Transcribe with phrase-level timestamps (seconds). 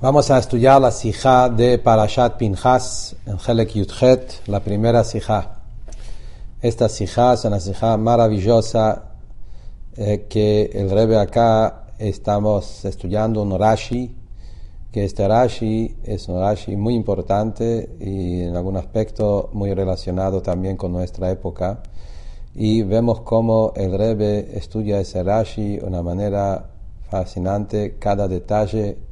[0.00, 5.56] Vamos a estudiar la sijá de Parashat Pinhas en Helek Yudhet, la primera sijá.
[6.62, 9.06] Esta sijá es una sijá maravillosa
[9.96, 14.14] eh, que el Rebbe acá estamos estudiando un Rashi,
[14.92, 20.76] que este Rashi es un Rashi muy importante y en algún aspecto muy relacionado también
[20.76, 21.82] con nuestra época.
[22.54, 26.70] Y vemos cómo el Rebbe estudia ese Rashi de una manera
[27.10, 29.07] fascinante, cada detalle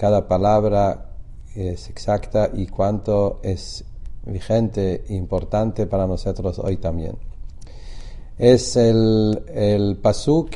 [0.00, 1.10] cada palabra
[1.54, 3.84] es exacta y cuánto es
[4.24, 7.18] vigente e importante para nosotros hoy también.
[8.38, 10.52] Es el, Pasuk,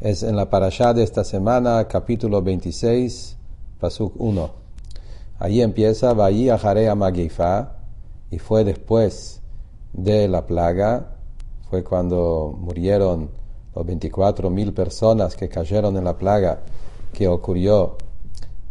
[0.00, 3.36] es en la parashá de esta semana, capítulo 26,
[3.80, 4.50] Pasuk 1.
[5.40, 7.78] Ahí empieza, Vayi Jarea Mageifa,
[8.30, 9.40] y fue después
[9.94, 11.16] de la plaga,
[11.68, 13.30] fue cuando murieron
[13.74, 16.60] los 24 mil personas que cayeron en la plaga
[17.12, 17.96] que ocurrió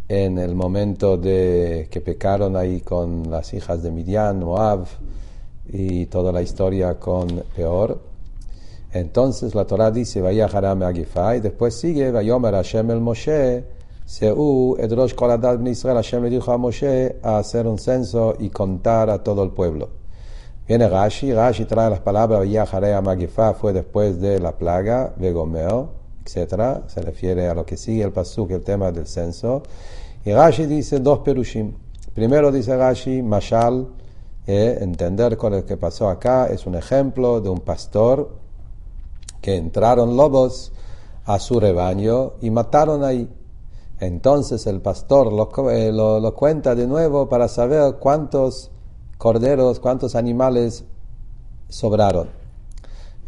[0.08, 4.86] en el momento de que pecaron ahí con las hijas de Midian, Moab
[5.68, 8.00] y toda la historia con Peor.
[8.92, 13.64] Entonces la Torah dice, vaya Haram y después sigue, Vayomer Hashem el Moshe,
[14.04, 19.10] Seu Edrosh Koladad Israel, Hashem le dijo a Moshe a hacer un censo y contar
[19.10, 19.88] a todo el pueblo.
[20.68, 23.06] Viene Rashi, Rashi trae las palabras, vaya Haram
[23.60, 25.90] fue después de la plaga, Vegomeo,
[26.24, 26.84] etc.
[26.86, 29.62] Se refiere a lo que sigue el pasuk, el tema del censo.
[30.26, 31.72] Y Rashi dice dos perushim.
[32.12, 33.86] Primero dice Rashi, Mashal,
[34.44, 38.30] eh, entender con lo que pasó acá, es un ejemplo de un pastor
[39.40, 40.72] que entraron lobos
[41.26, 43.30] a su rebaño y mataron ahí.
[44.00, 48.72] Entonces el pastor lo, eh, lo, cuenta de nuevo para saber cuántos
[49.18, 50.84] corderos, cuántos animales
[51.68, 52.30] sobraron.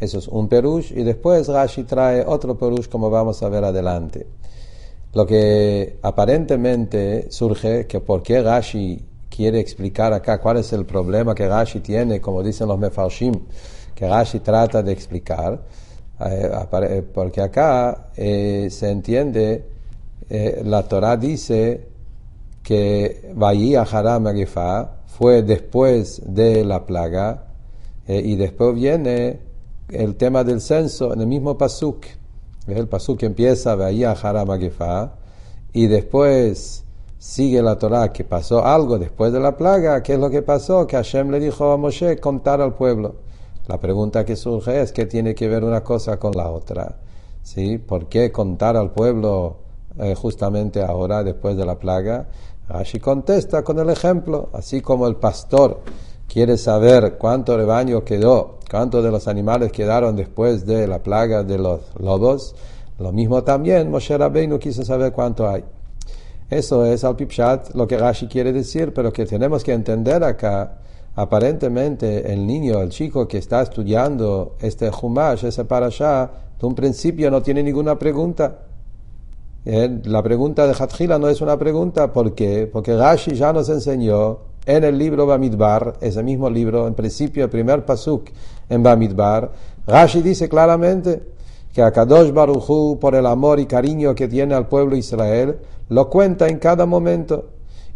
[0.00, 4.26] Eso es un perush y después Rashi trae otro perush como vamos a ver adelante.
[5.14, 11.34] Lo que aparentemente surge, que por qué Rashi quiere explicar acá cuál es el problema
[11.34, 13.34] que Rashi tiene, como dicen los mefarshim,
[13.94, 15.62] que Rashi trata de explicar,
[16.20, 16.50] eh,
[16.82, 19.64] eh, porque acá eh, se entiende,
[20.64, 21.86] la Torah dice
[22.62, 24.26] que Bahía Haram
[25.06, 27.44] fue después de la plaga,
[28.06, 29.38] y después viene
[29.88, 32.04] el tema del censo en el mismo pasuk.
[32.68, 35.14] El pasuk empieza, veía Haramagefa,
[35.72, 36.84] y después
[37.18, 40.02] sigue la Torah que pasó algo después de la plaga.
[40.02, 40.86] ¿Qué es lo que pasó?
[40.86, 43.16] Que Hashem le dijo a Moshe contar al pueblo.
[43.66, 46.96] La pregunta que surge es: ¿qué tiene que ver una cosa con la otra?
[47.42, 47.78] ¿Sí?
[47.78, 49.56] ¿Por qué contar al pueblo
[49.98, 52.28] eh, justamente ahora, después de la plaga?
[52.68, 55.80] Rashi contesta con el ejemplo, así como el pastor
[56.28, 61.58] quiere saber cuánto rebaño quedó, cuántos de los animales quedaron después de la plaga de
[61.58, 62.54] los lobos,
[62.98, 65.64] lo mismo también Moshe Rabbeinu quiso saber cuánto hay.
[66.50, 70.78] Eso es al Pipshat lo que Rashi quiere decir, pero que tenemos que entender acá.
[71.14, 77.30] Aparentemente el niño, el chico que está estudiando este Humash, ese Parashá, de un principio
[77.30, 78.60] no tiene ninguna pregunta.
[79.64, 82.68] Eh, la pregunta de Hatjila no es una pregunta, ¿por qué?
[82.72, 87.50] Porque Rashi ya nos enseñó en el libro Bamidbar, ese mismo libro, en principio el
[87.50, 88.30] primer pasuk
[88.68, 89.50] en Bamidbar,
[89.86, 91.22] Rashi dice claramente
[91.72, 95.58] que Akadosh Baruchu, por el amor y cariño que tiene al pueblo Israel,
[95.88, 97.50] lo cuenta en cada momento.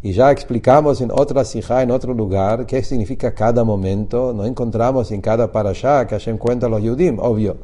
[0.04, 4.32] Y ya explicamos en otra sija, en otro lugar, qué significa cada momento.
[4.32, 7.56] No encontramos en cada parashá que Hashem cuenta a los Yudim, obvio.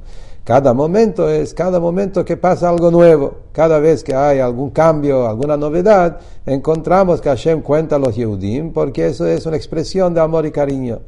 [0.48, 3.34] Cada momento es cada momento que pasa algo nuevo.
[3.53, 8.72] Cada vez que hay algún cambio, alguna novedad, encontramos que Hashem cuenta a los Yehudim,
[8.72, 11.00] porque eso es una expresión de amor y cariño.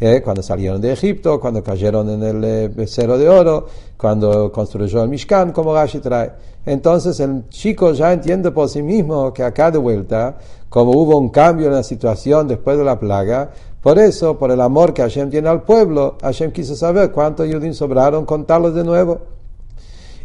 [0.00, 5.04] Eh, cuando salieron de Egipto, cuando cayeron en el eh, becero de oro, cuando construyó
[5.04, 6.32] el Mishkan, como Rashi trae.
[6.66, 10.38] Entonces el chico ya entiende por sí mismo que acá de vuelta,
[10.68, 14.60] como hubo un cambio en la situación después de la plaga, por eso, por el
[14.60, 19.20] amor que Hashem tiene al pueblo, Hashem quiso saber cuántos Yudim sobraron, contarlos de nuevo.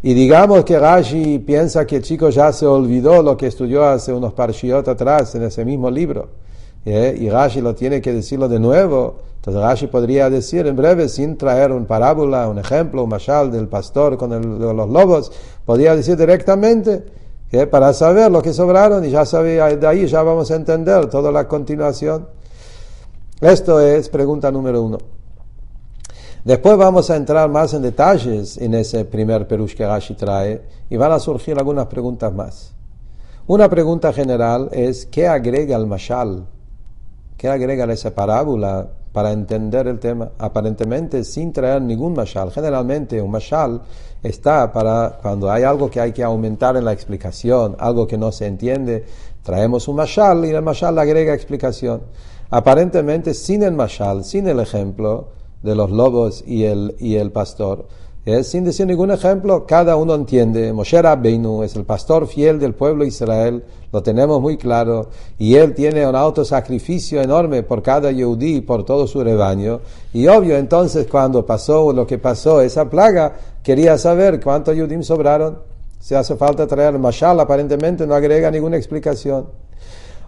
[0.03, 4.13] Y digamos que Rashi piensa que el chico ya se olvidó lo que estudió hace
[4.13, 6.29] unos parshiot atrás en ese mismo libro.
[6.85, 7.17] ¿eh?
[7.19, 9.15] Y Rashi lo tiene que decirlo de nuevo.
[9.37, 13.67] Entonces Rashi podría decir en breve, sin traer una parábola, un ejemplo, un mashal del
[13.67, 15.31] pastor con los lobos,
[15.65, 17.05] podría decir directamente
[17.51, 17.65] ¿eh?
[17.65, 21.31] para saber lo que sobraron y ya sabía, de ahí ya vamos a entender toda
[21.31, 22.27] la continuación.
[23.39, 24.97] Esto es pregunta número uno.
[26.43, 30.97] Después vamos a entrar más en detalles en ese primer perush que Rashi trae y
[30.97, 32.73] van a surgir algunas preguntas más.
[33.45, 36.47] Una pregunta general es, ¿qué agrega el mashal?
[37.37, 38.87] ¿Qué agrega esa parábola
[39.17, 42.51] para entender el tema, aparentemente sin traer ningún mashal.
[42.51, 43.81] Generalmente un mashal
[44.21, 48.31] está para cuando hay algo que hay que aumentar en la explicación, algo que no
[48.31, 49.05] se entiende,
[49.41, 52.01] traemos un mashal y el mashal agrega explicación.
[52.49, 55.29] Aparentemente sin el mashal, sin el ejemplo
[55.63, 57.87] de los lobos y el, y el pastor,
[58.43, 60.73] sin decir ningún ejemplo, cada uno entiende.
[60.73, 63.63] Moshe Rabbeinu es el pastor fiel del pueblo de Israel,
[63.93, 65.07] lo tenemos muy claro,
[65.37, 69.79] y él tiene un autosacrificio enorme por cada Yehudí, por todo su rebaño.
[70.11, 73.33] Y obvio, entonces, cuando pasó lo que pasó, esa plaga,
[73.63, 75.59] quería saber cuántos Yehudim sobraron.
[75.97, 79.47] Si hace falta traer Mashal, aparentemente no agrega ninguna explicación.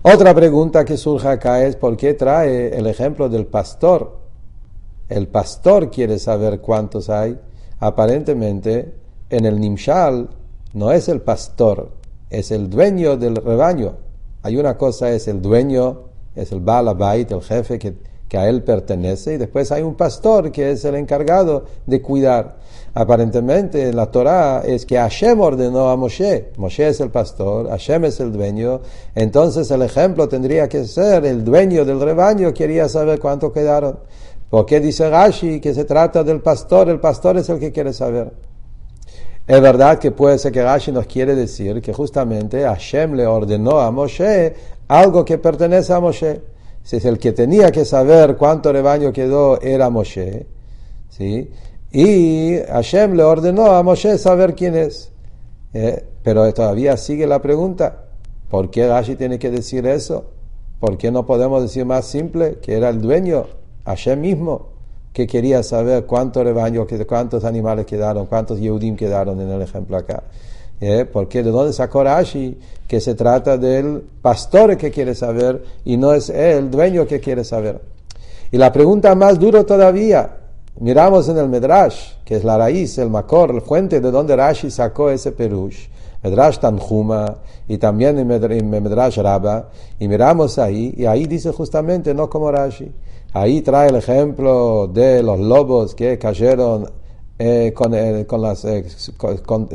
[0.01, 4.17] Otra pregunta que surge acá es: ¿por qué trae el ejemplo del pastor?
[5.09, 7.37] El pastor quiere saber cuántos hay
[7.79, 8.93] aparentemente
[9.29, 10.29] en el Nimshal
[10.73, 11.89] no es el pastor,
[12.29, 13.95] es el dueño del rebaño.
[14.43, 16.01] Hay una cosa, es el dueño,
[16.35, 17.95] es el Balabait, el jefe que,
[18.27, 22.58] que a él pertenece, y después hay un pastor que es el encargado de cuidar.
[22.93, 26.51] Aparentemente la Torah es que Hashem ordenó a Moshe.
[26.57, 28.81] Moshe es el pastor, Hashem es el dueño.
[29.15, 33.99] Entonces el ejemplo tendría que ser el dueño del rebaño quería saber cuánto quedaron.
[34.49, 36.89] ¿Por qué dice Rashi que se trata del pastor?
[36.89, 38.33] El pastor es el que quiere saber.
[39.45, 43.79] Es verdad que puede ser que Rashi nos quiere decir que justamente Hashem le ordenó
[43.79, 44.53] a Moshe
[44.87, 46.41] algo que pertenece a Moshe.
[46.81, 50.47] Si es el que tenía que saber cuánto rebaño quedó era Moshe.
[51.09, 51.49] ¿sí?
[51.91, 55.11] Y Hashem le ordenó a Moshe saber quién es.
[55.73, 56.05] ¿eh?
[56.23, 58.05] pero todavía sigue la pregunta.
[58.49, 60.25] ¿Por qué Rashi tiene que decir eso?
[60.79, 63.45] ¿Por qué no podemos decir más simple que era el dueño?
[63.85, 64.67] Hashem mismo,
[65.13, 70.23] que quería saber cuántos rebaños, cuántos animales quedaron, cuántos Yehudim quedaron en el ejemplo acá.
[70.81, 71.05] ¿Eh?
[71.11, 72.57] Porque de dónde sacó Rashi
[72.87, 77.19] que se trata del pastor que quiere saber y no es él, el dueño que
[77.19, 77.81] quiere saber.
[78.51, 80.37] Y la pregunta más dura todavía,
[80.79, 84.71] miramos en el Medrash, que es la raíz, el Makor, la fuente de donde Rashi
[84.71, 85.87] sacó ese perush.
[86.23, 87.37] Medrash Tanjuma
[87.67, 92.91] y también en Medrash Rabba, y miramos ahí, y ahí dice justamente, no como Rashi,
[93.31, 96.89] Ahí trae el ejemplo de los lobos que cayeron
[97.37, 97.93] eh, con,
[98.23, 98.85] con, las, eh,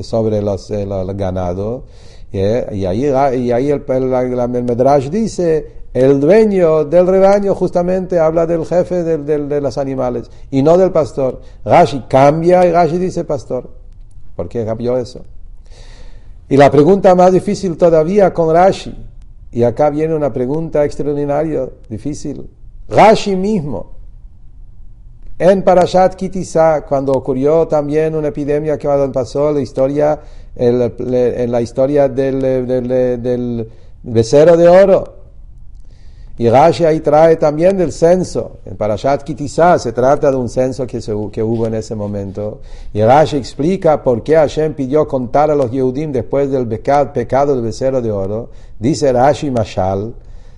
[0.02, 1.84] sobre los, eh, ganados.
[2.32, 8.67] y ahí, y ahí el, el, Medrash dice, el dueño del rebaño justamente habla del
[8.67, 11.41] jefe de los animales y no del pastor.
[11.64, 13.70] Rashi cambia y Rashi dice pastor.
[14.35, 15.25] ¿Por qué cambió eso?
[16.49, 18.94] Y la pregunta más difícil todavía con Rashi,
[19.52, 22.50] y acá viene una pregunta extraordinaria, difícil.
[22.88, 23.93] Rashi mismo,
[25.38, 30.20] en Parashat Kitisa, cuando ocurrió también una epidemia que pasó, la historia,
[30.56, 33.69] en la historia del, del, del
[34.02, 35.13] becerro de oro.
[36.36, 38.58] Y Rashi ahí trae también del censo.
[38.64, 42.60] En Parashat Kitisa se trata de un censo que, se, que hubo en ese momento.
[42.92, 47.62] Y Rashi explica por qué Hashem pidió contar a los Yehudim después del pecado, del
[47.62, 48.50] becerro de oro.
[48.78, 50.14] Dice Rashi Mashal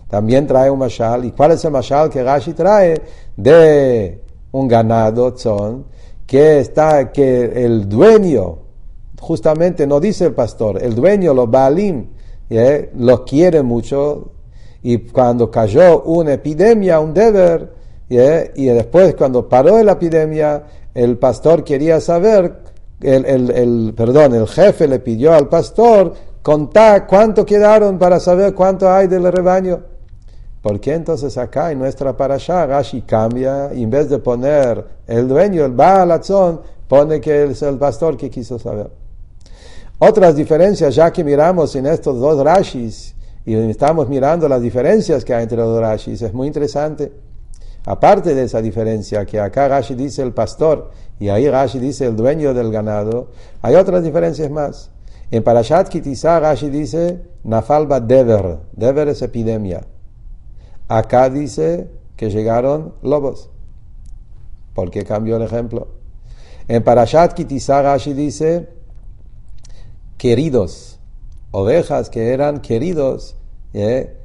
[0.08, 1.24] también trae un mashal.
[1.24, 3.02] ¿Y cuál es el mashal que Rashi trae?
[3.36, 4.22] De
[4.52, 5.86] un ganado, son,
[6.26, 8.58] que está, que el dueño,
[9.20, 12.06] justamente no dice el pastor, el dueño, los Baalim,
[12.48, 12.90] ¿eh?
[12.96, 14.32] los quiere mucho,
[14.88, 17.72] y cuando cayó una epidemia, un deber,
[18.08, 20.62] y después cuando paró la epidemia,
[20.94, 22.58] el pastor quería saber,
[23.00, 28.54] el, el, el, perdón, el jefe le pidió al pastor contar cuánto quedaron para saber
[28.54, 29.80] cuánto hay del rebaño.
[30.62, 35.64] ¿Por qué entonces acá en nuestra parasha Rashi cambia en vez de poner el dueño,
[35.64, 38.88] el Baalazón, pone que es el pastor que quiso saber?
[39.98, 43.15] Otras diferencias, ya que miramos en estos dos Rashis
[43.46, 47.12] y estamos mirando las diferencias que hay entre los Rashis, es muy interesante.
[47.86, 52.16] Aparte de esa diferencia, que acá Rashi dice el pastor y ahí Rashi dice el
[52.16, 53.28] dueño del ganado,
[53.62, 54.90] hay otras diferencias más.
[55.30, 59.86] En Parashat Kitizah Rashi dice Nafalba Dever, Dever es epidemia.
[60.88, 63.50] Acá dice que llegaron lobos.
[64.74, 65.88] ¿Por qué cambió el ejemplo?
[66.66, 68.68] En Parashat Kitizagashi dice
[70.18, 70.98] queridos,
[71.52, 73.35] ovejas que eran queridos,
[73.76, 74.16] ¿eh?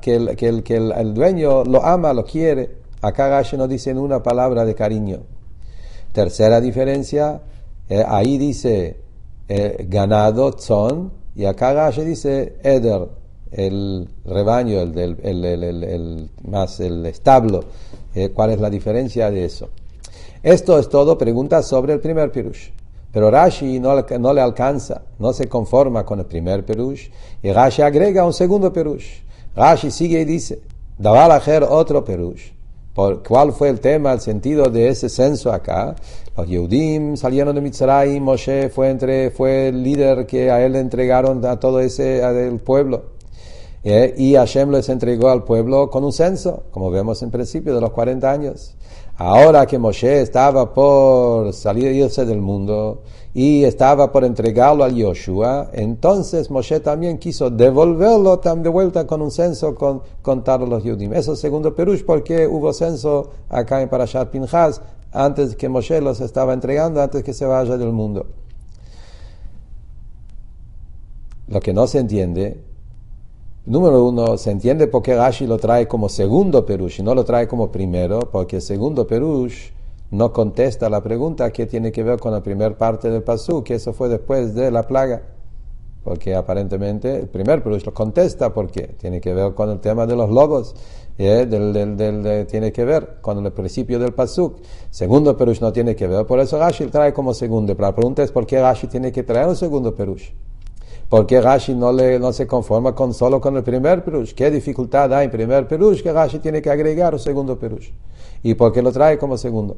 [0.00, 2.76] que, el, que, el, el, dueño lo ama, lo quiere.
[3.02, 5.20] Acá Gashi no dice una palabra de cariño.
[6.12, 7.40] Tercera diferencia,
[7.88, 8.96] eh, ahí dice
[9.48, 13.08] eh, ganado, son, y acá Gashi dice eder,
[13.50, 17.64] el rebaño, el, el, más el establo.
[18.14, 19.68] Eh, ¿Cuál es la diferencia de eso?
[20.42, 22.70] Esto es todo pregunta sobre el primer pirush.
[23.14, 23.94] Pero Rashi no,
[24.34, 27.08] le alcanza, no se conforma con el primer perush.
[27.44, 29.20] Y Rashi agrega un segundo perush.
[29.54, 30.60] Rashi sigue y dice,
[30.98, 32.50] Dabalajer otro perush.
[32.92, 35.94] ¿Cuál fue el tema, el sentido de ese censo acá?
[36.36, 41.78] Los Yehudim salieron de Mitzrayim, Moshe fue, el líder que a él entregaron a todo
[41.78, 43.14] ese el pueblo.
[43.84, 47.80] Eh, y Hashem les entregó al pueblo con un censo, como vemos en principio de
[47.80, 48.74] los 40 años.
[49.16, 53.02] Ahora que Moshe estaba por salir irse del mundo
[53.32, 59.30] y estaba por entregarlo a Yoshua, entonces Moshe también quiso devolverlo de vuelta con un
[59.30, 61.12] censo con contar los Yudim.
[61.14, 64.80] Eso es segundo Perush, porque hubo censo acá en Parashat Pinchas
[65.12, 68.26] antes que Moshe los estaba entregando, antes que se vaya del mundo.
[71.46, 72.73] Lo que no se entiende
[73.66, 77.24] Número uno, se entiende por qué Rashi lo trae como segundo Perush y no lo
[77.24, 79.70] trae como primero, porque segundo Perush
[80.10, 83.76] no contesta la pregunta que tiene que ver con la primera parte del Pasú, que
[83.76, 85.22] eso fue después de la plaga.
[86.02, 90.14] Porque aparentemente el primer Perush lo contesta porque tiene que ver con el tema de
[90.14, 90.74] los lobos,
[91.16, 91.46] ¿eh?
[91.46, 94.58] del, tiene que ver con el principio del Pasuk.
[94.90, 97.74] Segundo Perush no tiene que ver, por eso Rashi trae como segundo.
[97.74, 100.32] Pero la pregunta es por qué Rashi tiene que traer un segundo Perush.
[101.14, 104.34] ¿Por qué Rashi no, se conforma con solo con el primer perush?
[104.34, 107.88] ¿Qué dificultad hay en primer perush que Rashi tiene que agregar un segundo perush?
[108.42, 109.76] ¿Y por qué lo trae como segundo?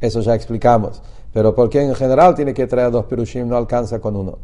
[0.00, 1.00] Eso ya explicamos.
[1.32, 3.46] Pero ¿por qué en general tiene que traer dos perushim?
[3.46, 4.38] No alcanza con uno.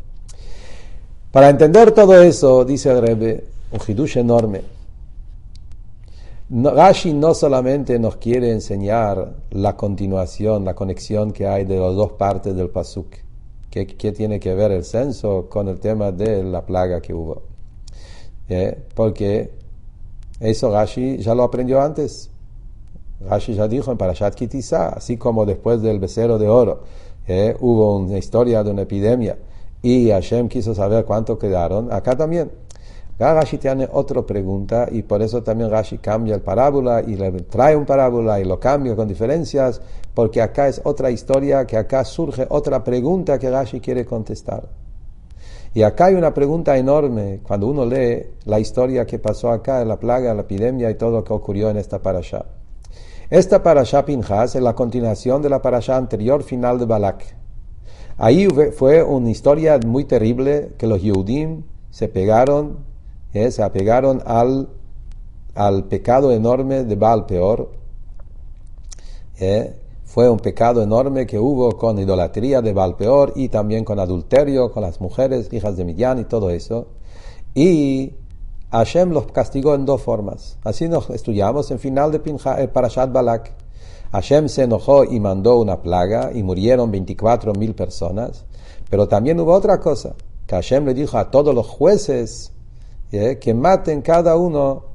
[1.32, 4.62] Para entender todo eso, dice el Rebbe, un hidush enorme.
[6.50, 12.12] Rashi no solamente nos quiere enseñar la continuación, la conexión que hay de las dos
[12.12, 13.26] partes del pasuk
[13.70, 17.42] ¿Qué, tiene que ver el censo con el tema de la plaga que hubo?
[18.48, 18.78] ¿Eh?
[18.94, 19.50] Porque
[20.40, 22.30] eso Rashi ya lo aprendió antes.
[23.20, 26.82] Rashi ya dijo en Parashat Kitizá, así como después del becerro de oro
[27.26, 27.56] ¿eh?
[27.60, 29.36] hubo una historia de una epidemia
[29.82, 32.50] y Hashem quiso saber cuánto quedaron, acá también.
[33.18, 37.74] Rashi tiene otra pregunta y por eso también Rashi cambia el parábola y le trae
[37.74, 39.80] un parábola y lo cambia con diferencias,
[40.14, 44.68] porque acá es otra historia, que acá surge otra pregunta que Rashi quiere contestar.
[45.74, 49.98] Y acá hay una pregunta enorme cuando uno lee la historia que pasó acá, la
[49.98, 52.46] plaga, la epidemia y todo lo que ocurrió en esta parasha.
[53.30, 57.36] Esta parasha Pinjas es la continuación de la parasha anterior final de Balak.
[58.16, 62.87] Ahí fue una historia muy terrible que los Yehudim se pegaron
[63.32, 63.50] ¿eh?
[63.50, 64.68] se apegaron al,
[65.54, 67.70] al pecado enorme de Baal Peor.
[69.38, 69.74] ¿eh?
[70.04, 74.72] Fue un pecado enorme que hubo con idolatría de Baal Peor y también con adulterio
[74.72, 76.86] con las mujeres, hijas de Midian y todo eso.
[77.54, 78.14] Y
[78.70, 80.58] Hashem los castigó en dos formas.
[80.64, 83.52] Así nos estudiamos en final de Pinja, eh, Parashat Balak.
[84.12, 88.44] Hashem se enojó y mandó una plaga y murieron 24 mil personas.
[88.88, 90.14] Pero también hubo otra cosa,
[90.46, 92.52] que Hashem le dijo a todos los jueces
[93.10, 94.88] que maten cada uno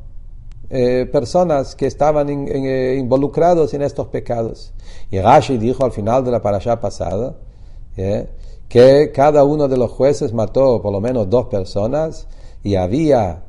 [0.75, 4.73] eh, personas que estaban eh, involucrados en estos pecados.
[5.11, 7.35] Y Rashi dijo al final de la parasha pasada
[8.67, 12.27] que cada uno de los jueces mató por lo menos dos personas
[12.63, 13.43] y había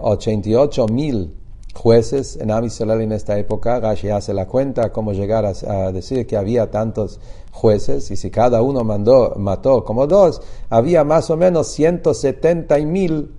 [0.00, 1.36] 88 eh, mil
[1.74, 2.66] jueces en Am
[3.02, 3.78] en esta época.
[3.78, 7.20] Rashi hace la cuenta cómo llegar a, decir que había tantos
[7.52, 13.35] jueces y si cada uno mandó, mató como dos, había más o menos 170 mil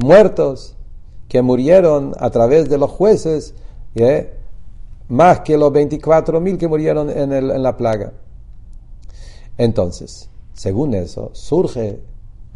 [0.00, 0.76] muertos
[1.28, 3.54] que murieron a través de los jueces,
[5.08, 8.12] más que los 24 mil que murieron en, la plaga.
[9.56, 12.00] Entonces, según eso, surge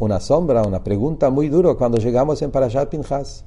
[0.01, 3.45] una sombra, una pregunta muy dura cuando llegamos en Parashat Pinchas.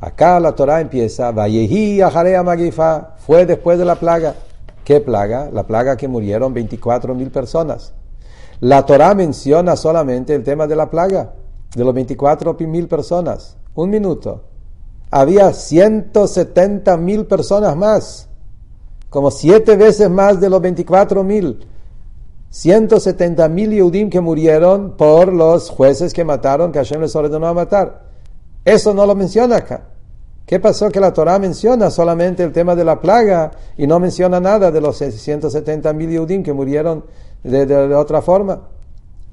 [0.00, 4.34] Acá la Torah empieza, Vayehi Aharea Magifa, fue después de la plaga.
[4.84, 5.48] ¿Qué plaga?
[5.52, 7.92] La plaga que murieron 24 mil personas.
[8.60, 11.34] La Torah menciona solamente el tema de la plaga
[11.76, 14.40] de los 24 mil personas, un minuto,
[15.10, 18.28] había 170 mil personas más,
[19.10, 21.66] como siete veces más de los 24 mil.
[22.48, 27.52] 170 mil Yehudim que murieron por los jueces que mataron, que Hashem les ordenó a
[27.52, 28.06] matar.
[28.64, 29.82] Eso no lo menciona acá.
[30.46, 30.88] ¿Qué pasó?
[30.88, 34.80] Que la Torah menciona solamente el tema de la plaga y no menciona nada de
[34.80, 37.04] los 170 mil Yehudim que murieron
[37.42, 38.62] de, de, otra forma.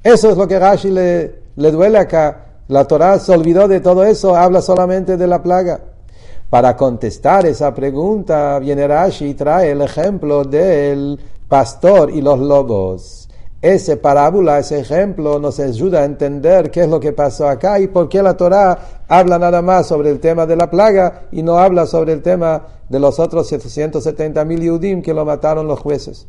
[0.04, 2.46] Eso es lo que Rashi le, le duele acá.
[2.68, 5.82] La Torah se olvidó de todo eso, habla solamente de la plaga.
[6.50, 13.28] Para contestar esa pregunta, viene Rashi y trae el ejemplo del pastor y los lobos.
[13.62, 17.88] Ese parábola, ese ejemplo nos ayuda a entender qué es lo que pasó acá y
[17.88, 21.58] por qué la Torah habla nada más sobre el tema de la plaga y no
[21.58, 26.28] habla sobre el tema de los otros 770 mil Yudim que lo mataron los jueces.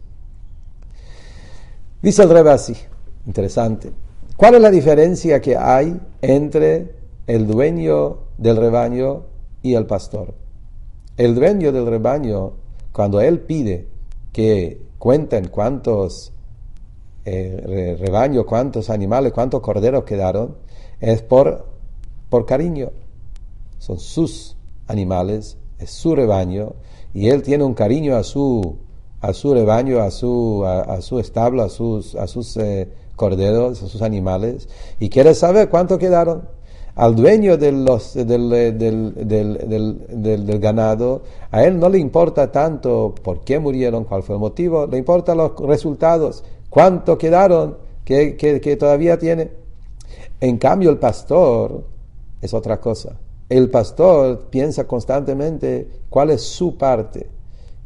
[2.01, 2.77] Dice el Rebbe así,
[3.27, 3.93] interesante.
[4.37, 6.93] ¿Cuál es la diferencia que hay entre
[7.29, 9.23] el dueño del rebaño
[9.63, 10.35] y el pastor?
[11.17, 12.55] El dueño del rebaño
[12.93, 13.87] cuando él pide
[14.33, 16.33] que cuenten cuántos
[17.25, 20.57] eh, rebaños, cuántos animales, cuántos corderos quedaron,
[21.01, 21.67] es por,
[22.29, 22.91] por cariño.
[23.79, 24.57] Son sus
[24.89, 26.75] animales, es su rebaño,
[27.13, 28.79] y él tiene un cariño a su,
[29.21, 34.03] a su rebaño, a su, a, su establo, a sus, a sus eh, corderos, sus
[34.03, 34.69] animales,
[34.99, 36.49] y quiere saber cuánto quedaron.
[36.97, 43.15] Al dueño de los, del, del, del, del, ganado, a él no le importa tanto
[43.21, 48.61] por qué murieron, cuál fue el motivo, le importan los resultados, cuánto quedaron, que, que,
[48.61, 49.51] que todavía tiene.
[50.41, 51.85] En cambio, el pastor
[52.41, 53.19] es otra cosa.
[53.49, 57.29] El pastor piensa constantemente cuál es su parte,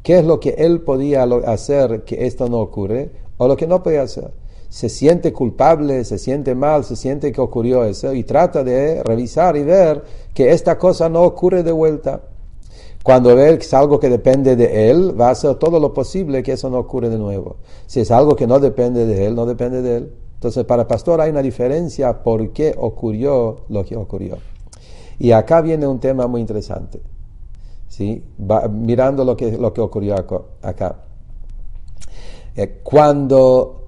[0.03, 3.83] qué es lo que él podía hacer que esto no ocurre o lo que no
[3.83, 4.31] puede hacer
[4.69, 9.57] se siente culpable, se siente mal, se siente que ocurrió eso y trata de revisar
[9.57, 12.21] y ver que esta cosa no ocurre de vuelta.
[13.03, 16.43] Cuando ve que es algo que depende de él, va a hacer todo lo posible
[16.43, 17.57] que eso no ocurra de nuevo.
[17.87, 20.13] Si es algo que no depende de él, no depende de él.
[20.35, 24.37] Entonces, para el pastor hay una diferencia por qué ocurrió lo que ocurrió.
[25.19, 27.01] Y acá viene un tema muy interesante.
[27.89, 28.23] ¿sí?
[28.71, 30.15] mirando lo que, lo que ocurrió
[30.63, 30.97] acá.
[32.55, 33.88] Eh, cuando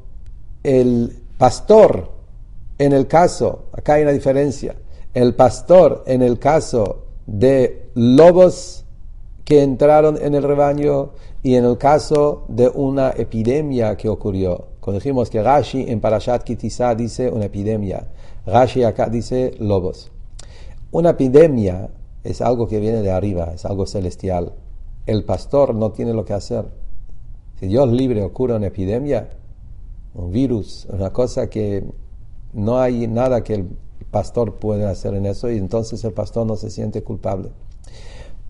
[0.63, 2.11] el pastor,
[2.79, 4.77] en el caso, acá hay una diferencia,
[5.15, 8.85] el pastor en el caso de lobos
[9.45, 11.11] que entraron en el rebaño
[11.43, 14.67] y en el caso de una epidemia que ocurrió.
[14.81, 18.07] Cuando dijimos que Rashi en Parashat Kitisa dice una epidemia,
[18.47, 20.11] Rashi acá dice lobos.
[20.93, 21.91] Una epidemia
[22.25, 24.53] es algo que viene de arriba, es algo celestial.
[25.07, 26.67] El pastor no tiene lo que hacer.
[27.59, 29.31] Si Dios libre ocurre una epidemia,
[30.15, 31.85] un virus, una cosa que
[32.53, 33.69] no hay nada que el
[34.11, 37.51] pastor pueda hacer en eso y entonces el pastor no se siente culpable.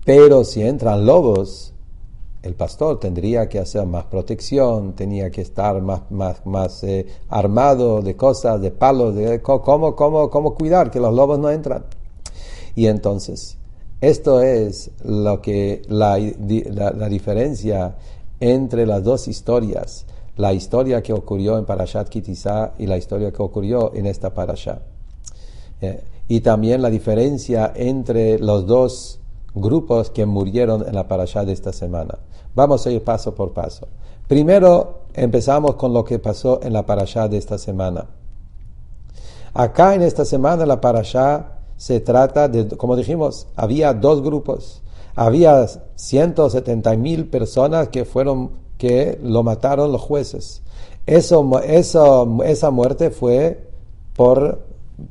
[0.05, 1.75] Pero si entran lobos,
[2.43, 8.01] el pastor tendría que hacer más protección, tenía que estar más, más, más eh, armado
[8.01, 11.85] de cosas, de palos, de cómo, cómo, cómo cuidar que los lobos no entran.
[12.75, 13.59] Y entonces,
[14.01, 17.97] esto es lo que la, la, la diferencia
[18.41, 20.07] entre las dos historias
[20.41, 24.81] la historia que ocurrió en Parashat Kitizá y la historia que ocurrió en esta Parashat.
[25.83, 29.21] Eh, y también la diferencia entre los dos
[29.55, 32.19] grupos que murieron en la Parashat de esta semana.
[32.55, 33.89] Vamos a ir paso por paso.
[34.27, 38.07] Primero empezamos con lo que pasó en la Parashat de esta semana.
[39.53, 44.83] Acá en esta semana la Parashat se trata de, como dijimos, había dos grupos.
[45.17, 50.63] Había 170 mil personas que fueron que lo mataron los jueces.
[51.05, 53.69] Eso, eso, esa muerte fue
[54.17, 54.63] por,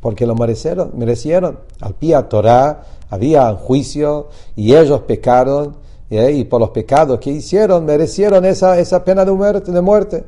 [0.01, 1.59] porque lo merecieron, merecieron.
[1.79, 5.77] Al pie Torah había juicio y ellos pecaron
[6.09, 6.31] ¿eh?
[6.31, 9.71] y por los pecados que hicieron merecieron esa, esa pena de muerte.
[9.71, 10.23] De muerte.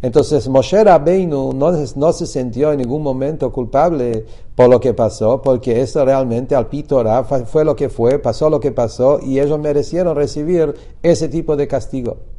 [0.00, 5.42] Entonces Moshe Rabbeinu no, no, se sintió en ningún momento culpable por lo que pasó,
[5.42, 9.58] porque eso realmente al Torah fue lo que fue, pasó lo que pasó y ellos
[9.58, 12.33] merecieron recibir ese tipo de castigo.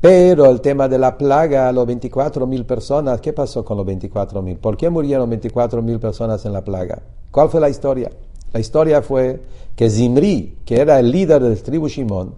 [0.00, 4.42] Pero el tema de la plaga, los 24 mil personas, ¿qué pasó con los 24
[4.42, 4.58] mil?
[4.58, 7.02] ¿Por qué murieron 24 mil personas en la plaga?
[7.30, 8.10] ¿Cuál fue la historia?
[8.52, 9.42] La historia fue
[9.74, 12.34] que Zimri, que era el líder del tribu Shimon,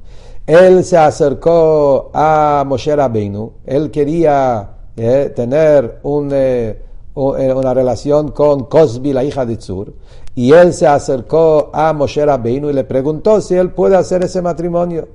[0.46, 6.82] él se acercó a Moshe Rabbeinu, él quería eh, tener eh,
[7.16, 9.92] eh, una relación con Cosbi, la hija de Tzur,
[10.34, 14.40] y él se acercó a Moshe Rabbeinu y le preguntó si él puede hacer ese
[14.40, 15.08] matrimonio.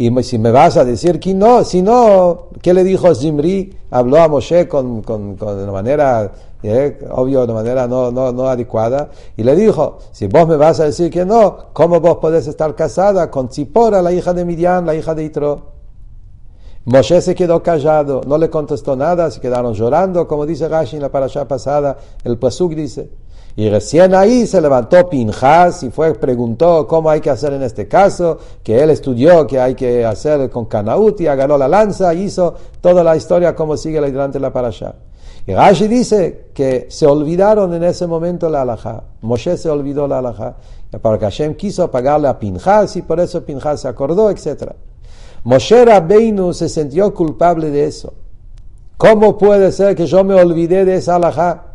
[0.00, 3.76] Y si me vas a decir que no, si no, ¿qué le dijo Zimri?
[3.90, 6.30] Habló a Moshe con, con, con de manera,
[6.62, 9.10] eh, obvio, de manera no, no, no adecuada.
[9.36, 12.76] Y le dijo, si vos me vas a decir que no, ¿cómo vos podés estar
[12.76, 15.62] casada con Zipora, la hija de Midian, la hija de Itro?
[16.84, 21.02] Moshe se quedó callado, no le contestó nada, se quedaron llorando, como dice Rashi en
[21.02, 23.10] la parasha pasada, el Pasuk dice.
[23.58, 27.88] Y recién ahí se levantó Pinjas y fue, preguntó cómo hay que hacer en este
[27.88, 32.54] caso, que él estudió que hay que hacer con Canaut y agarró la lanza, hizo
[32.80, 34.94] toda la historia como sigue durante la parasha.
[35.44, 39.02] Y Rashi dice que se olvidaron en ese momento la alajá.
[39.22, 40.54] Moshe se olvidó la alajá.
[41.02, 44.70] Para que Hashem quiso pagarle a Pinjas y por eso Pinjas se acordó, etc.
[45.42, 48.14] Moshe Rabbeinu se sintió culpable de eso.
[48.96, 51.67] ¿Cómo puede ser que yo me olvidé de esa alajá?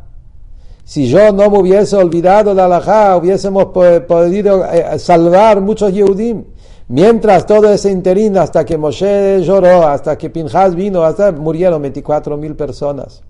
[0.86, 6.44] Si yo no me hubiese olvidado de Alajá, hubiésemos podido eh, salvar muchos Yehudim.
[6.90, 12.36] Mientras todo ese interín, hasta que Moshe lloró, hasta que Pinjas vino, hasta murieron 24
[12.36, 13.24] mil personas.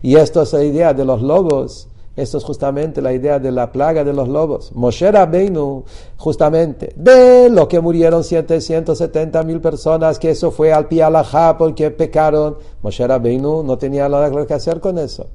[0.00, 3.72] Y esto es la idea de los lobos, Esto es justamente la idea de la
[3.72, 4.70] plaga de los lobos.
[4.74, 5.84] Moshe Rabbeinu,
[6.18, 12.58] justamente, de lo que murieron 770 mil personas, que eso fue al pialajá porque pecaron.
[12.82, 15.26] Moshe Rabbeinu no tenía nada que hacer con eso.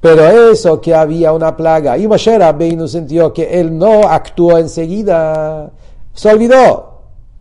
[0.00, 5.70] Pero eso que había una plaga, y Moshe Rabbeinu sintió que él no actuó enseguida,
[6.12, 6.96] se olvidó.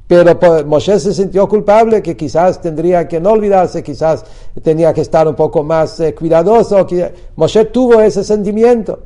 [0.07, 4.23] Pero Moshe se sintió culpable, que quizás tendría que no olvidarse, quizás
[4.61, 6.85] tenía que estar un poco más eh, cuidadoso.
[7.35, 8.99] Moshe tuvo ese sentimiento.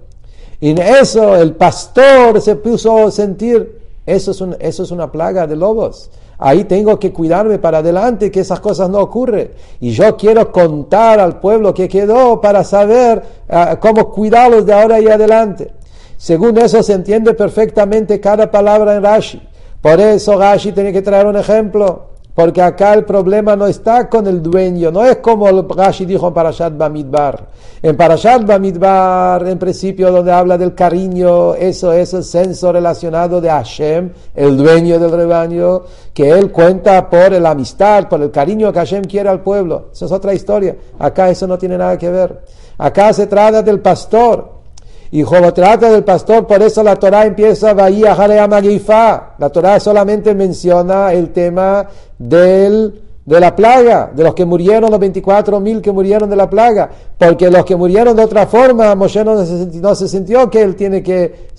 [0.60, 5.48] Y en eso el pastor se puso a sentir, eso es, eso es una plaga
[5.48, 6.12] de lobos.
[6.42, 9.52] Ahí tengo que cuidarme para adelante, que esas cosas no ocurren.
[9.82, 15.02] Y yo quiero contar al pueblo que quedó para saber ah, cómo cuidarlos de ahora
[15.02, 15.74] y adelante.
[16.16, 19.42] Según eso se entiende perfectamente cada palabra en Rashi.
[19.82, 22.08] Por eso Rashi tiene que traer un ejemplo,
[22.40, 26.34] porque acá el problema no está con el dueño, no es como Rashi dijo en
[26.34, 27.50] Parashat Bamidbar.
[27.82, 33.50] En Parashat Bamidbar, en principio, donde habla del cariño, eso es el censo relacionado de
[33.50, 35.82] Hashem, el dueño del rebaño,
[36.14, 39.90] que él cuenta por la amistad, por el cariño que Hashem quiere al pueblo.
[39.92, 40.78] Esa es otra historia.
[40.98, 42.40] Acá eso no tiene nada que ver.
[42.78, 44.59] Acá se trata del pastor
[45.12, 48.16] y como trata del pastor, por eso la Torah empieza Bahía
[48.48, 49.32] Magifa.
[49.40, 51.88] La Torah solamente menciona el tema
[52.20, 56.48] del, de la plaga, de los que murieron, los 24 mil que murieron de la
[56.48, 56.92] plaga.
[57.18, 59.44] Porque los que murieron de otra forma, Moshe no
[59.96, 61.50] se, sintió que él tiene que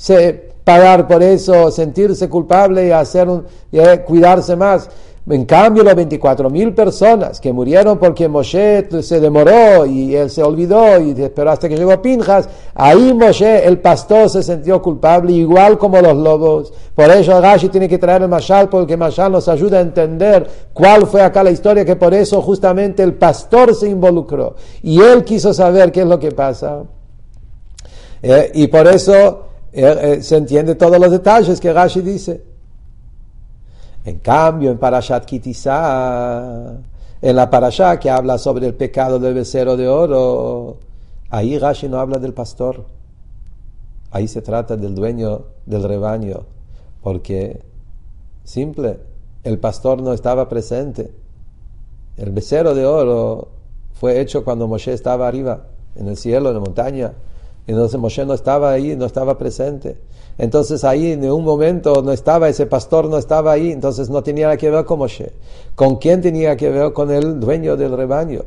[0.62, 4.88] pagar por eso, sentirse culpable y hacer un, y, eh, cuidarse más.
[5.28, 10.42] En cambio, las 24 mil personas que murieron porque Moshe se demoró y él se
[10.42, 15.76] olvidó y esperó hasta que llegó Pinjas, ahí Moshe, el pastor, se sintió culpable, igual
[15.76, 16.72] como los lobos.
[16.94, 21.06] Por eso Gashi tiene que traer el Mashal, porque Mashal nos ayuda a entender cuál
[21.06, 25.52] fue acá la historia, que por eso justamente el pastor se involucró y él quiso
[25.52, 26.84] saber qué es lo que pasa.
[28.22, 32.49] Eh, y por eso eh, eh, se entiende todos los detalles que Gashi dice.
[34.04, 36.72] En cambio, en Parashat Kitizá,
[37.22, 40.78] en la Parashat que habla sobre el pecado del becerro de oro,
[41.28, 42.86] ahí Rashi no habla del pastor.
[44.10, 46.46] Ahí se trata del dueño del rebaño,
[47.02, 47.62] porque
[48.42, 48.98] simple,
[49.44, 51.12] el pastor no estaba presente.
[52.16, 53.48] El becerro de oro
[53.92, 57.12] fue hecho cuando Moshe estaba arriba, en el cielo, en la montaña.
[57.66, 59.98] Entonces Moshe no estaba ahí, no estaba presente.
[60.40, 64.56] Entonces ahí en un momento no estaba, ese pastor no estaba ahí, entonces no tenía
[64.56, 65.32] que ver con Moshe.
[65.74, 66.94] ¿Con quién tenía que ver?
[66.94, 68.40] Con el dueño del rebaño.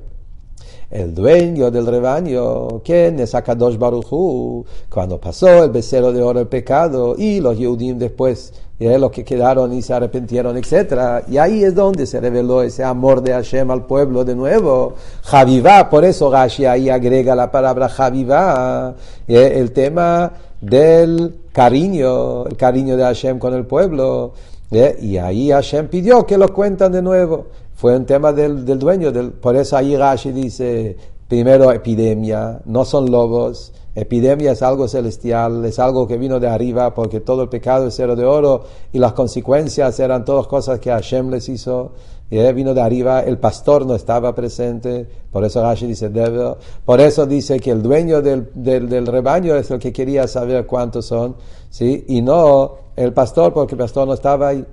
[0.89, 4.65] El dueño del rebaño, ¿quién es Akadosh Baruchu?
[4.89, 9.23] Cuando pasó el becerro de oro el pecado y los Yehudim después y los que
[9.23, 11.23] quedaron y se arrepintieron, etc.
[11.27, 14.95] Y ahí es donde se reveló ese amor de Hashem al pueblo de nuevo.
[15.21, 18.95] Javivá, por eso Rashi ahí agrega la palabra Javivá,
[19.27, 24.33] el tema del cariño, el cariño de Hashem con el pueblo.
[24.71, 27.47] Y ahí Hashem pidió que lo cuentan de nuevo.
[27.75, 30.95] Fue un tema del, del dueño, del, por eso ahí Rashi dice,
[31.27, 36.95] primero epidemia, no son lobos, Epidemia es algo celestial, es algo que vino de arriba
[36.95, 40.89] porque todo el pecado es cero de oro y las consecuencias eran todas cosas que
[40.89, 41.91] Hashem les hizo.
[42.53, 47.27] Vino de arriba, el pastor no estaba presente, por eso Rashi dice debe, por eso
[47.27, 51.35] dice que el dueño del, del, rebaño es el que quería saber cuántos son,
[51.69, 52.05] ¿sí?
[52.07, 54.65] y no el pastor porque el pastor no estaba ahí.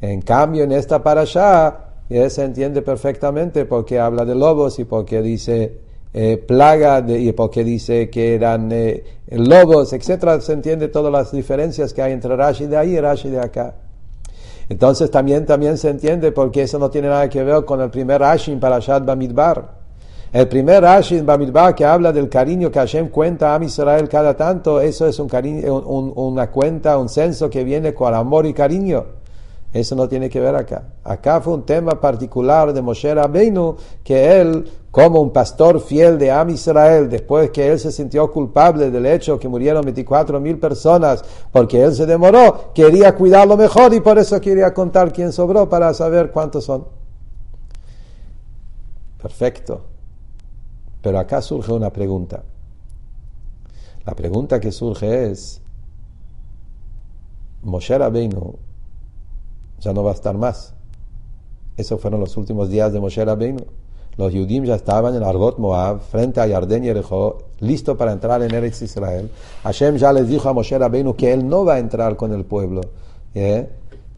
[0.00, 5.78] En cambio, en esta parasha, se entiende perfectamente porque habla de lobos y porque dice
[6.12, 11.32] eh, plaga, de, y porque dice que eran eh, lobos, etcétera, se entiende todas las
[11.32, 13.74] diferencias que hay entre Rashi de ahí y Rashi de acá.
[14.68, 18.20] Entonces también, también se entiende porque eso no tiene nada que ver con el primer
[18.20, 19.84] Rashi en Parashat Bamidbar.
[20.32, 24.36] El primer Rashi en Bamidbar que habla del cariño que Hashem cuenta a Israel cada
[24.36, 29.13] tanto, eso es un cariño, una cuenta, un censo que viene con amor y cariño.
[29.74, 30.84] Eso no tiene que ver acá.
[31.02, 36.30] Acá fue un tema particular de Moshe Rabbeinu que él, como un pastor fiel de
[36.30, 41.24] Am Israel, después que él se sintió culpable del hecho que murieron 24 mil personas
[41.50, 45.92] porque él se demoró, quería cuidarlo mejor y por eso quería contar quién sobró para
[45.92, 46.86] saber cuántos son.
[49.20, 49.80] Perfecto.
[51.02, 52.44] Pero acá surge una pregunta.
[54.06, 55.60] La pregunta que surge es,
[57.64, 58.63] Moshe Rabbeinu
[59.84, 60.74] ya no va a estar más.
[61.76, 63.64] Esos fueron los últimos días de Moshe Rabbeinu.
[64.16, 68.42] Los Yudim ya estaban en Argot Moab, frente a Yarden y Erejo, listo para entrar
[68.42, 69.28] en Eretz Israel.
[69.64, 72.44] Hashem ya les dijo a Moshe Rabbeinu que él no va a entrar con el
[72.44, 72.82] pueblo.
[73.34, 73.68] ¿eh?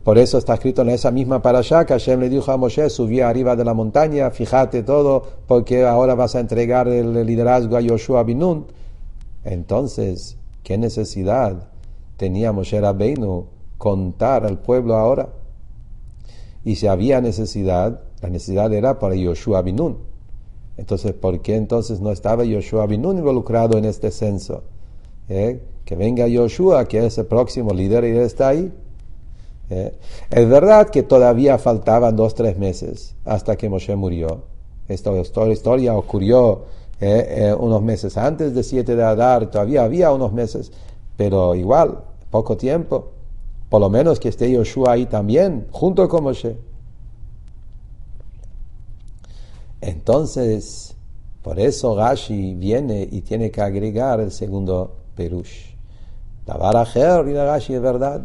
[0.04, 3.20] Por eso está escrito en esa misma parasha que Hashem le dijo a Moshe, subí
[3.22, 8.22] arriba de la montaña, fíjate todo, porque ahora vas a entregar el liderazgo a Yoshua
[8.22, 8.66] Binun.
[9.44, 11.70] Entonces, ¿qué necesidad
[12.18, 13.46] tenía Moshe Rabbeinu
[13.78, 15.28] contar al pueblo ahora?
[16.66, 19.98] Y si había necesidad, la necesidad era para Yoshua Binun.
[20.76, 24.64] Entonces, ¿por qué entonces no estaba Yoshua Binun involucrado en este censo?
[25.28, 25.60] ¿Eh?
[25.84, 28.72] Que venga Yoshua, que es el próximo líder y él está ahí.
[29.70, 29.92] ¿Eh?
[30.28, 34.42] Es verdad que todavía faltaban dos, tres meses hasta que Moshe murió.
[34.88, 35.12] Esta
[35.48, 36.64] historia ocurrió
[37.00, 40.72] eh, unos meses antes de 7 de Adar, todavía había unos meses,
[41.16, 42.00] pero igual,
[42.32, 43.12] poco tiempo.
[43.68, 46.56] Por lo menos que esté Yoshua ahí también, junto con Moshe.
[49.80, 50.96] Entonces,
[51.42, 55.74] por eso Gashi viene y tiene que agregar el segundo Perush.
[56.44, 58.22] Tabarajer y Gashi es verdad.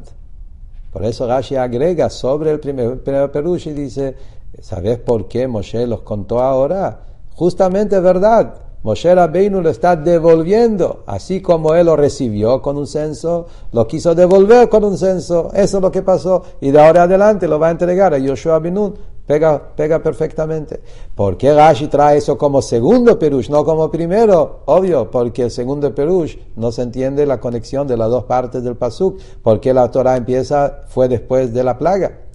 [0.91, 4.15] Por eso Gashi agrega sobre el primer, Perush y dice,
[4.59, 7.03] ¿sabes por qué Moshe los contó ahora?
[7.33, 8.70] Justamente es verdad.
[8.83, 14.15] Moshe Rabbeinu lo está devolviendo, así como él lo recibió con un censo, lo quiso
[14.15, 17.67] devolver con un censo, eso es lo que pasó, y de ahora adelante lo va
[17.67, 18.95] a entregar a Yoshua Binun,
[19.27, 20.81] pega, pega perfectamente.
[21.13, 24.61] ¿Por qué Rashi trae eso como segundo perush, no como primero?
[24.65, 28.77] Obvio, porque el segundo perush no se entiende la conexión de las dos partes del
[28.77, 32.30] pasuk, porque la Torah empieza, fue después de la plaga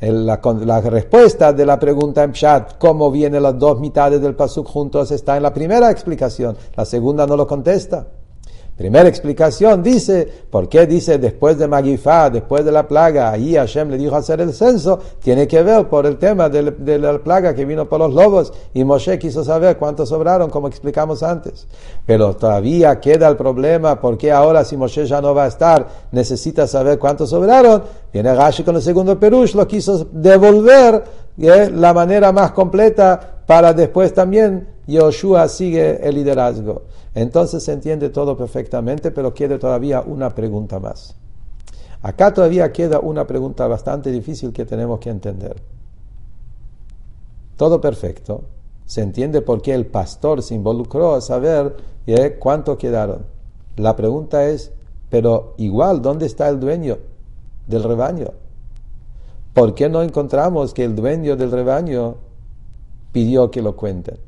[0.00, 5.10] la, respuesta de la pregunta en Pshat, cómo vienen las dos mitades del Pasuk juntos,
[5.10, 6.56] está en la primera explicación.
[6.76, 8.06] La segunda no lo contesta.
[8.78, 13.90] Primera explicación dice, ¿por qué dice después de Magifá, después de la plaga, ahí Hashem
[13.90, 15.00] le dijo hacer el censo?
[15.20, 18.84] Tiene que ver por el tema de, la plaga que vino por los lobos y
[18.84, 21.66] Moshe quiso saber cuántos sobraron, como explicamos antes.
[22.06, 25.88] Pero todavía queda el problema, ¿por qué ahora si Moshe ya no va a estar,
[26.12, 27.82] necesita saber cuántos sobraron?
[28.12, 31.02] Viene Rashi con el segundo Perush, lo quiso devolver
[31.36, 36.82] de la manera más completa para después también Yoshua sigue el liderazgo.
[37.18, 41.16] Entonces se entiende todo perfectamente, pero queda todavía una pregunta más.
[42.00, 45.60] Acá todavía queda una pregunta bastante difícil que tenemos que entender.
[47.56, 48.42] Todo perfecto.
[48.86, 51.76] Se entiende por qué el pastor se involucró a saber
[52.06, 52.36] ¿eh?
[52.38, 53.26] cuánto quedaron.
[53.74, 54.70] La pregunta es,
[55.10, 56.98] pero igual, ¿dónde está el dueño
[57.66, 58.28] del rebaño?
[59.54, 62.14] ¿Por qué no encontramos que el dueño del rebaño
[63.10, 64.27] pidió que lo cuenten?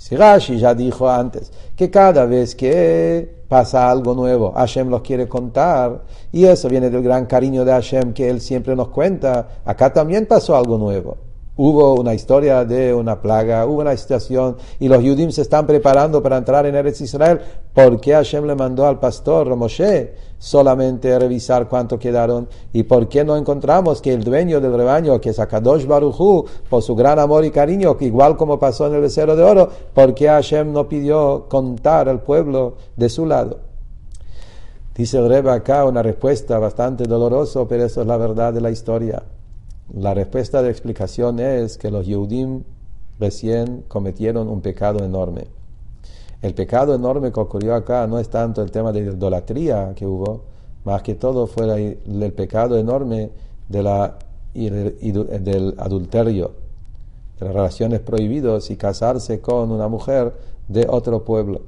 [0.00, 5.28] Si Rashi ya dijo antes que cada vez que pasa algo nuevo, Hashem los quiere
[5.28, 9.92] contar, y eso viene del gran cariño de Hashem que Él siempre nos cuenta, acá
[9.92, 11.18] también pasó algo nuevo.
[11.56, 16.22] Hubo una historia de una plaga, hubo una situación, y los Yudim se están preparando
[16.22, 17.40] para entrar en Eretz Israel.
[17.74, 22.48] ¿Por qué Hashem le mandó al pastor Moshe solamente revisar cuánto quedaron?
[22.72, 26.82] ¿Y por qué no encontramos que el dueño del rebaño, que es Akadosh Baruchu, por
[26.82, 30.28] su gran amor y cariño, igual como pasó en el becerro de oro, ¿por qué
[30.28, 33.58] Hashem no pidió contar al pueblo de su lado?
[34.94, 38.70] Dice el Reba acá una respuesta bastante dolorosa, pero eso es la verdad de la
[38.70, 39.22] historia.
[39.94, 42.62] La respuesta de explicación es que los Yehudim
[43.18, 45.48] recién cometieron un pecado enorme.
[46.42, 50.44] El pecado enorme que ocurrió acá no es tanto el tema de idolatría que hubo,
[50.84, 53.30] más que todo fue el pecado enorme
[53.68, 53.86] del
[55.76, 56.52] adulterio,
[57.38, 60.32] de las relaciones prohibidas y casarse con una mujer
[60.68, 61.62] de otro pueblo.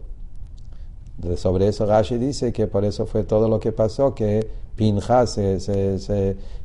[1.36, 5.60] sobre eso Rashi dice que por eso fue todo lo que pasó, que Pinja se,
[5.60, 5.96] se,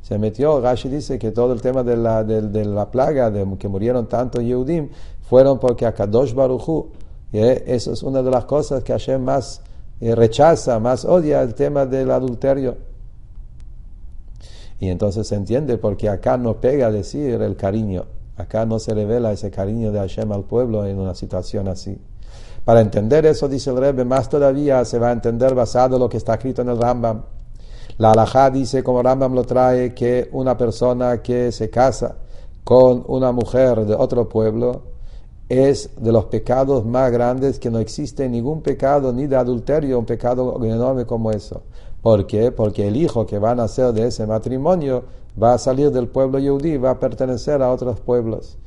[0.02, 0.60] se, metió.
[0.60, 4.42] Rashi dice que todo el tema de la, de, la plaga, de que murieron tantos
[4.42, 4.90] Yehudim,
[5.22, 6.88] fueron porque a Kadosh Baruchu,
[7.32, 9.62] eh, eso es una de las cosas que Hashem más
[10.02, 12.78] eh, rechaza, más odia, el tema del adulterio.
[14.80, 19.32] Y entonces se entiende porque acá no pega decir el cariño, acá no se revela
[19.32, 22.00] ese cariño de Hashem al pueblo en una situación así.
[22.66, 26.10] Para entender eso, dice el Rebbe, más todavía se va a entender basado en lo
[26.10, 27.37] que está escrito en el Rambam.
[27.98, 32.16] La alajá dice, como Rambam lo trae, que una persona que se casa
[32.64, 34.84] con una mujer de otro pueblo
[35.50, 40.06] es de los pecados más grandes que no existe ningún pecado ni de adulterio, un
[40.06, 41.64] pecado enorme como eso.
[42.02, 42.52] ¿Por qué?
[42.52, 45.04] Porque el hijo que va a nacer de ese matrimonio
[45.42, 48.58] va a salir del pueblo yudí, va a pertenecer a otros pueblos.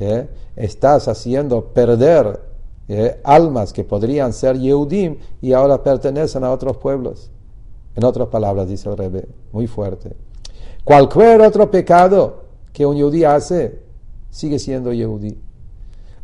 [0.00, 0.28] ¿Eh?
[0.56, 2.40] Estás haciendo perder
[2.88, 3.20] ¿eh?
[3.22, 7.30] almas que podrían ser Yehudim y ahora pertenecen a otros pueblos.
[7.94, 10.16] En otras palabras, dice el Rebbe, muy fuerte.
[10.84, 13.80] Cualquier otro pecado que un yudí hace,
[14.30, 15.38] sigue siendo yudí.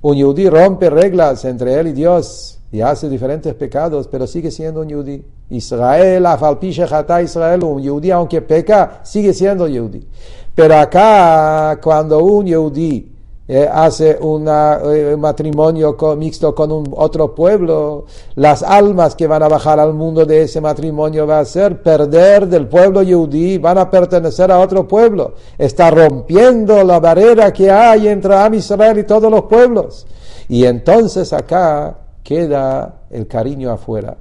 [0.00, 4.80] Un yudí rompe reglas entre él y Dios y hace diferentes pecados, pero sigue siendo
[4.80, 5.24] un yudí.
[5.50, 10.06] Israel, afalpisha jata Israel, un yudí aunque peca, sigue siendo yudí.
[10.54, 13.17] Pero acá, cuando un yudí
[13.50, 19.48] eh, hace eh, un matrimonio mixto con un otro pueblo, las almas que van a
[19.48, 23.90] bajar al mundo de ese matrimonio va a ser perder del pueblo yudí, van a
[23.90, 25.32] pertenecer a otro pueblo.
[25.56, 30.06] Está rompiendo la barrera que hay entre Am Israel y todos los pueblos.
[30.48, 34.18] Y entonces acá queda el cariño afuera.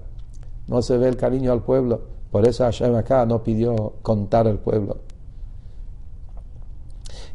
[0.68, 2.00] No se ve el cariño al pueblo.
[2.32, 4.98] Por eso Hashem acá no pidió contar el pueblo.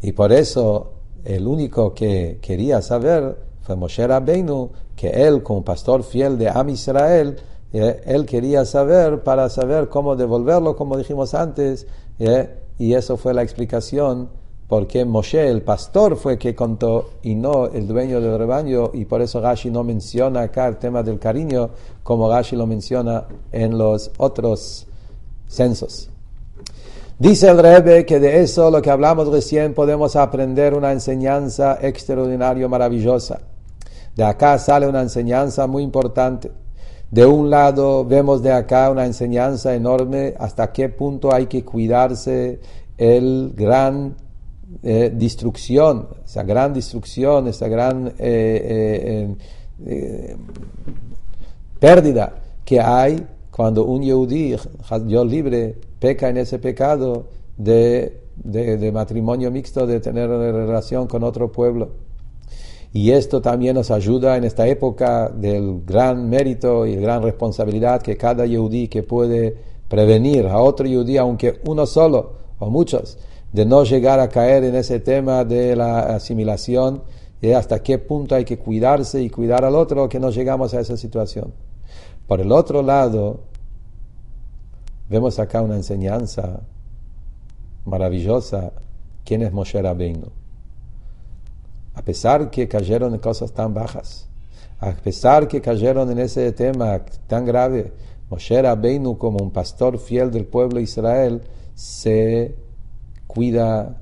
[0.00, 0.91] Y por eso
[1.24, 6.68] el único que quería saber fue Moshe Rabbeinu, que él como pastor fiel de Am
[6.68, 7.36] Israel,
[7.72, 11.86] eh, él quería saber para saber cómo devolverlo, como dijimos antes,
[12.18, 14.28] eh, y eso fue la explicación
[14.72, 19.20] porque Moshe, el pastor, fue que contó y no el dueño del rebaño, y por
[19.20, 21.68] eso Gashi no menciona acá el tema del cariño
[22.02, 24.86] como Gashi lo menciona en los otros
[25.46, 26.11] censos.
[27.22, 32.66] Dice el Rebbe que de eso, lo que hablamos recién, podemos aprender una enseñanza extraordinaria,
[32.66, 33.42] maravillosa.
[34.16, 36.50] De acá sale una enseñanza muy importante.
[37.12, 42.58] De un lado vemos de acá una enseñanza enorme hasta qué punto hay que cuidarse
[42.98, 44.16] el gran
[44.82, 49.32] eh, destrucción, esa gran destrucción, esa gran eh,
[49.86, 50.36] eh,
[51.78, 54.56] pérdida que hay cuando un yehudí,
[55.04, 57.26] Dios libre, peca en ese pecado
[57.58, 58.22] de,
[58.92, 61.90] matrimonio mixto, de tener relación con otro pueblo.
[62.94, 68.16] Y esto también nos ayuda en esta época del gran mérito y gran responsabilidad que
[68.16, 69.54] cada yehudí que puede
[69.86, 73.18] prevenir a otro yehudí, aunque uno solo o muchos,
[73.52, 77.02] de no llegar a caer en ese tema de la asimilación
[77.42, 80.80] y hasta qué punto hay que cuidarse y cuidar al otro que no llegamos a
[80.80, 81.52] esa situación.
[82.32, 83.40] Por el otro lado,
[85.10, 86.60] vemos acá una enseñanza
[87.84, 88.72] maravillosa.
[89.22, 90.28] ¿Quién es Moshe Rabbeinu?
[91.92, 94.30] A pesar que cayeron en cosas tan bajas,
[94.80, 97.92] a pesar que cayeron en ese tema tan grave,
[98.30, 101.42] Moshe Rabbeinu como un pastor fiel del pueblo de Israel
[101.74, 102.56] se
[103.26, 104.00] cuida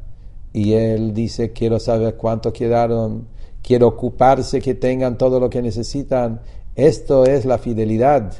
[0.52, 3.26] y él dice quiero saber cuántos quedaron,
[3.60, 6.40] quiero ocuparse que tengan todo lo que necesitan
[6.74, 8.32] esto es la fidelidad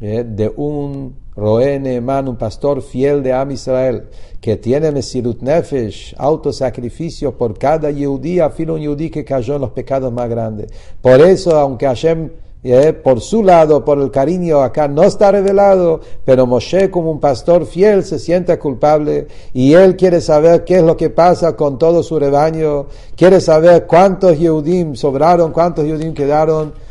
[0.00, 4.04] eh, de un Roene Man, un pastor fiel de Am Israel,
[4.40, 9.70] que tiene Mesirut Nefesh, autosacrificio por cada Yehudí, afilo un Yehudí que cayó en los
[9.70, 10.70] pecados más grandes.
[11.02, 12.30] Por eso, aunque Hashem,
[12.64, 17.20] eh, por su lado, por el cariño acá, no está revelado, pero Moshe como un
[17.20, 21.78] pastor fiel se siente culpable y él quiere saber qué es lo que pasa con
[21.78, 26.85] todo su rebaño, quiere saber cuántos Yehudim sobraron, cuántos Yehudim quedaron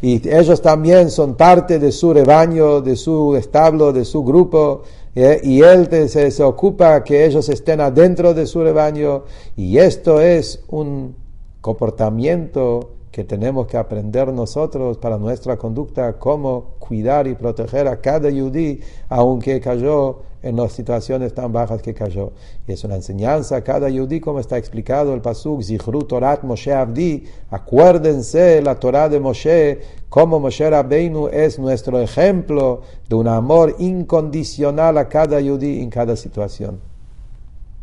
[0.00, 4.82] y ellos también son parte de su rebaño, de su establo, de su grupo,
[5.14, 9.24] y él se, se ocupa que ellos estén adentro de su rebaño,
[9.56, 11.14] y esto es un
[11.60, 18.30] comportamiento que tenemos que aprender nosotros para nuestra conducta, cómo cuidar y proteger a cada
[18.30, 22.32] yudí, aunque cayó en las situaciones tan bajas que cayó.
[22.66, 26.72] Y es una enseñanza a cada yudí, como está explicado el Pasuk, Zichru Torat Moshe
[26.72, 33.76] Abdi, acuérdense la Torah de Moshe, como Moshe Rabbeinu es nuestro ejemplo de un amor
[33.78, 36.91] incondicional a cada yudí en cada situación.